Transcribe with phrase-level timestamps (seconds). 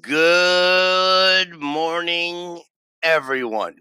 [0.00, 2.62] Good morning,
[3.02, 3.76] everyone.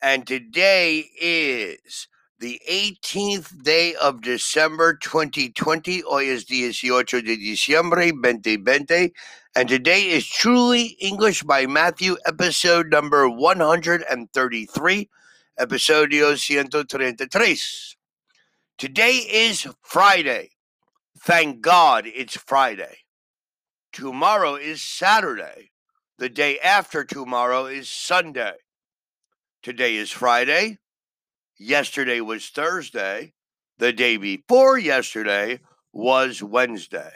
[0.00, 6.00] And today is the 18th day of December 2020.
[6.02, 9.12] Hoy es 18 de diciembre 2020.
[9.56, 15.08] And today is Truly English by Matthew, episode number 133,
[15.58, 17.60] episodio 133.
[18.78, 20.50] Today is Friday.
[21.18, 23.03] Thank God it's Friday.
[23.94, 25.70] Tomorrow is Saturday.
[26.18, 28.54] The day after tomorrow is Sunday.
[29.62, 30.78] Today is Friday.
[31.60, 33.34] Yesterday was Thursday.
[33.78, 35.60] The day before yesterday
[35.92, 37.12] was Wednesday.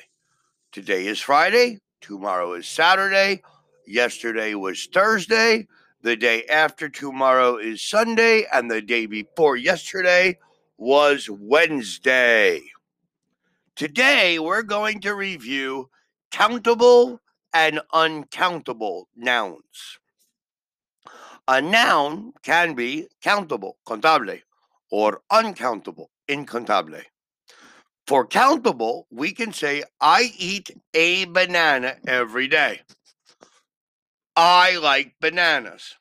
[0.70, 1.80] Today is Friday.
[2.00, 3.42] Tomorrow is Saturday.
[3.84, 5.66] Yesterday was Thursday.
[6.02, 8.46] The day after tomorrow is Sunday.
[8.52, 10.38] And the day before yesterday
[10.76, 12.62] was Wednesday.
[13.74, 15.90] Today, we're going to review
[16.30, 17.20] countable
[17.52, 19.98] and uncountable nouns.
[21.46, 24.40] A noun can be countable, contable,
[24.90, 27.00] or uncountable, incontable.
[28.06, 32.80] For countable, we can say, I eat a banana every day.
[34.36, 35.96] I like bananas.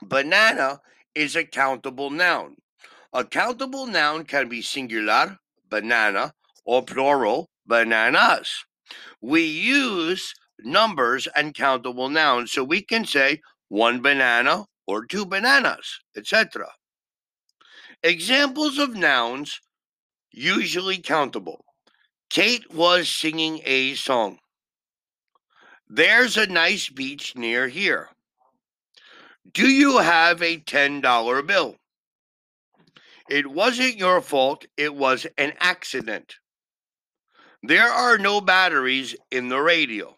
[0.00, 0.80] Banana
[1.14, 2.56] is a countable noun.
[3.12, 5.38] A countable noun can be singular,
[5.68, 6.32] banana,
[6.64, 8.64] or plural, bananas.
[9.20, 16.00] We use numbers and countable nouns, so we can say one banana or two bananas,
[16.16, 16.66] etc.
[18.02, 19.60] Examples of nouns
[20.32, 21.64] usually countable.
[22.30, 24.38] Kate was singing a song.
[25.88, 28.08] There's a nice beach near here.
[29.52, 31.76] Do you have a $10 bill?
[33.28, 36.36] It wasn't your fault, it was an accident.
[37.64, 40.16] There are no batteries in the radio.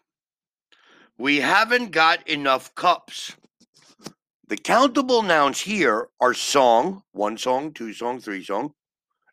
[1.15, 3.35] We haven't got enough cups.
[4.47, 8.73] The countable nouns here are song, one song, two song, three song,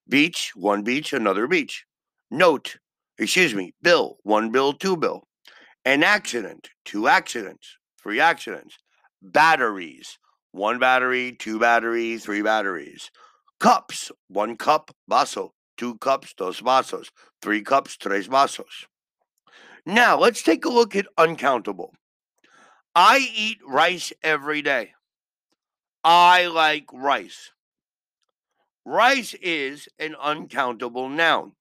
[0.07, 1.87] beach, one beach, another beach,
[2.31, 2.77] note,
[3.17, 5.27] excuse me, bill, one bill, two bill,
[5.87, 8.77] an accident, two accidents, three accidents,
[9.23, 10.19] batteries,
[10.51, 13.11] one battery, two battery, three batteries,
[13.59, 17.09] cups, one cup, vaso, two cups, dos vasos,
[17.43, 18.87] three cups, tres vasos.
[19.85, 21.93] Now, let's take a look at uncountable.
[22.95, 24.93] I eat rice every day.
[26.05, 27.51] I like rice.
[28.85, 31.55] Rice is an uncountable noun.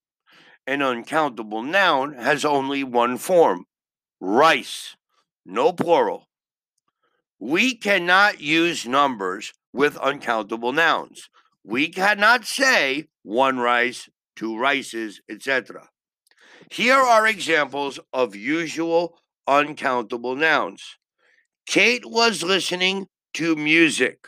[0.67, 3.65] An uncountable noun has only one form
[4.19, 4.97] rice,
[5.47, 6.27] no plural.
[7.39, 11.27] We cannot use numbers with uncountable nouns.
[11.63, 15.89] We cannot say one rice, two rices, etc.
[16.69, 19.17] Here are examples of usual
[19.47, 20.97] uncountable nouns.
[21.67, 24.27] Kate was listening to music.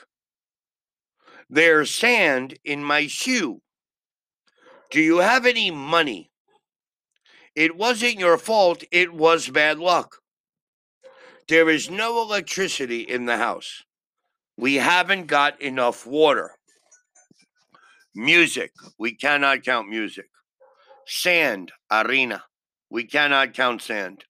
[1.50, 3.62] There's sand in my shoe.
[4.92, 6.32] Do you have any money?
[7.56, 10.18] It wasn't your fault, it was bad luck.
[11.48, 13.84] There is no electricity in the house.
[14.58, 16.58] We haven't got enough water.
[18.16, 20.28] Music, we cannot count music.
[21.08, 22.44] Sand, arena,
[22.92, 24.26] we cannot count sand.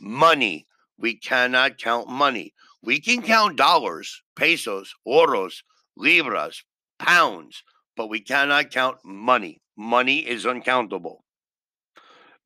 [0.00, 0.66] Money,
[0.96, 2.54] we cannot count money.
[2.82, 5.62] We can count dollars, pesos, oros,
[5.98, 6.64] libras,
[6.98, 7.62] pounds,
[7.94, 9.60] but we cannot count money.
[9.76, 11.22] Money is uncountable.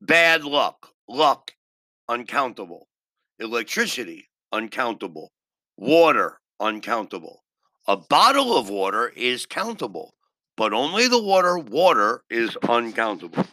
[0.01, 1.53] Bad luck, luck,
[2.09, 2.89] uncountable.
[3.39, 5.31] Electricity, uncountable.
[5.77, 7.45] Water, uncountable.
[7.87, 10.15] A bottle of water is countable
[10.61, 13.47] but only the water water is uncountable.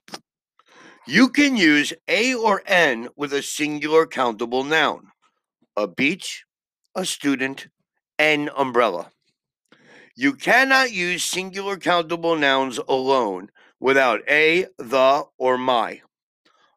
[1.07, 5.07] You can use a or n with a singular countable noun.
[5.75, 6.45] A beach,
[6.95, 7.69] a student,
[8.19, 9.11] an umbrella.
[10.17, 13.49] You cannot use singular countable nouns alone
[13.81, 16.03] without a, the, or my.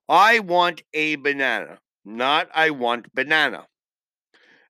[0.07, 3.67] I want a banana, not I want banana.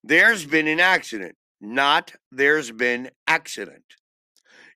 [0.04, 4.01] There's been an accident, not there's been accident.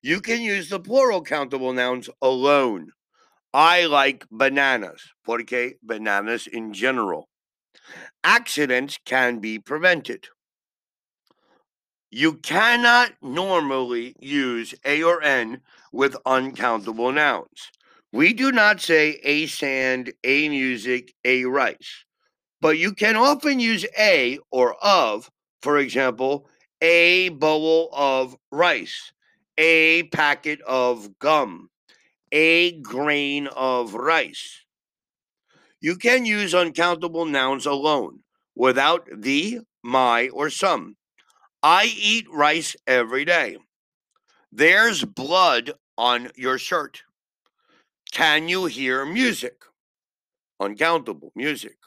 [0.05, 2.91] You can use the plural countable nouns alone.
[3.55, 7.27] I like bananas, porque bananas in general.
[8.23, 10.27] Accidents can be prevented.
[12.11, 15.61] You cannot normally use a or n
[15.91, 17.71] with uncountable nouns.
[18.11, 22.05] We do not say a sand, a music, a rice,
[22.61, 25.31] but you can often use a or of,
[25.63, 26.47] for example,
[26.79, 29.11] a bowl of rice
[29.57, 31.69] a packet of gum,
[32.31, 34.61] a grain of rice.
[35.79, 38.19] You can use uncountable nouns alone
[38.55, 40.97] without the, my, or some.
[41.61, 43.57] I eat rice every day.
[44.51, 47.03] There's blood on your shirt.
[48.11, 49.63] Can you hear music?
[50.59, 51.77] Uncountable music.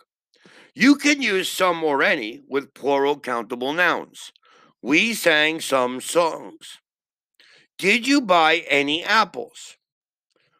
[0.74, 4.32] You can use some or any with plural countable nouns.
[4.82, 6.78] We sang some songs.
[7.78, 9.76] Did you buy any apples?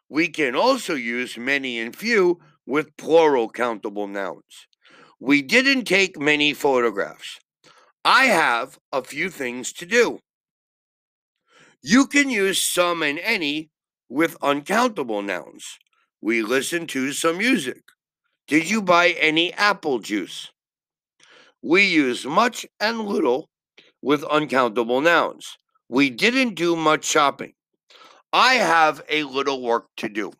[0.07, 4.67] We can also use many and few with plural countable nouns.
[5.19, 7.39] We didn't take many photographs.
[8.05, 10.19] I have a few things to do.
[11.81, 13.69] You can use some and any
[14.07, 15.77] with uncountable nouns.
[16.21, 17.81] We listened to some music.
[18.47, 20.51] Did you buy any apple juice?
[21.61, 23.49] We use much and little
[24.01, 25.57] with uncountable nouns.
[25.91, 27.53] We didn't do much shopping.
[28.31, 30.31] I have a little work to do.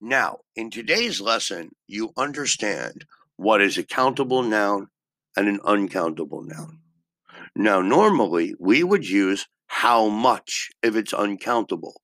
[0.00, 3.04] Now, in today's lesson, you understand
[3.34, 4.86] what is a countable noun
[5.36, 6.78] and an uncountable noun.
[7.56, 12.00] Now, normally we would use how much if it's uncountable.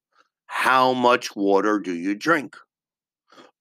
[0.47, 2.57] How much water do you drink?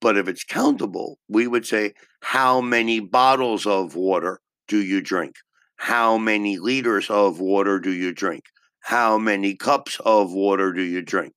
[0.01, 5.35] But if it's countable, we would say, how many bottles of water do you drink?
[5.77, 8.45] How many liters of water do you drink?
[8.81, 11.33] How many cups of water do you drink?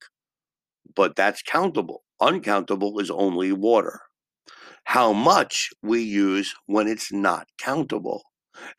[0.94, 2.02] But that's countable.
[2.20, 4.00] Uncountable is only water.
[4.84, 8.22] How much we use when it's not countable.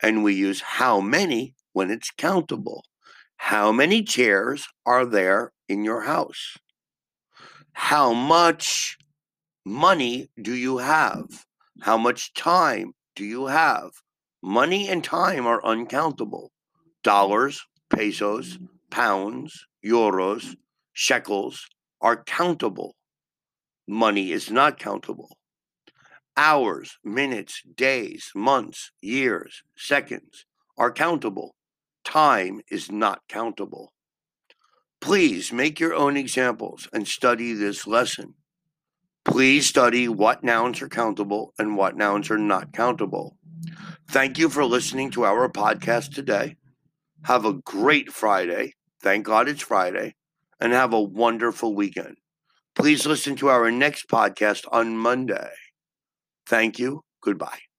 [0.02, 2.84] And we use how many when it's countable.
[3.36, 6.56] How many chairs are there in your house?
[7.72, 8.98] How much
[9.64, 11.46] money do you have?
[11.80, 13.90] How much time do you have?
[14.42, 16.50] Money and time are uncountable.
[17.02, 18.58] Dollars, pesos,
[18.90, 20.56] pounds, euros,
[20.94, 21.66] shekels
[22.00, 22.96] are countable.
[23.86, 25.36] Money is not countable.
[26.36, 30.46] Hours, minutes, days, months, years, seconds
[30.78, 31.54] are countable.
[32.02, 33.92] Time is not countable.
[35.00, 38.34] Please make your own examples and study this lesson.
[39.24, 43.36] Please study what nouns are countable and what nouns are not countable.
[44.08, 46.56] Thank you for listening to our podcast today.
[47.24, 48.74] Have a great Friday.
[49.02, 50.14] Thank God it's Friday.
[50.60, 52.16] And have a wonderful weekend.
[52.74, 55.50] Please listen to our next podcast on Monday.
[56.46, 57.02] Thank you.
[57.22, 57.69] Goodbye.